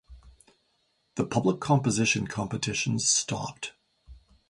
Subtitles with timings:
[1.13, 3.73] The public composition competitions stopped.